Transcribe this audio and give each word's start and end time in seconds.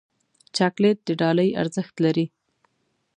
چاکلېټ 0.55 0.97
د 1.07 1.09
ډالۍ 1.21 1.49
ارزښت 1.61 1.95
لري. 2.05 2.25